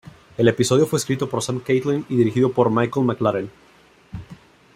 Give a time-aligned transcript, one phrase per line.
[0.35, 3.51] El episodio fue escrito por Sam Catlin y dirigido por Michelle MacLaren.